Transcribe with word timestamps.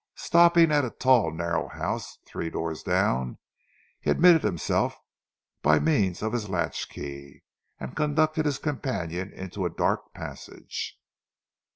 Stopping 0.17 0.71
at 0.71 0.83
a 0.83 0.89
tall 0.89 1.29
narrow 1.29 1.67
house 1.67 2.17
three 2.25 2.49
doors 2.49 2.81
down, 2.81 3.37
he 3.99 4.09
admitted 4.09 4.41
himself 4.41 4.97
by 5.61 5.77
means 5.77 6.23
of 6.23 6.33
his 6.33 6.49
latch 6.49 6.89
key 6.89 7.43
and 7.79 7.95
conducted 7.95 8.47
his 8.47 8.57
companion 8.57 9.31
into 9.31 9.63
a 9.63 9.69
dark 9.69 10.11
passage. 10.15 10.97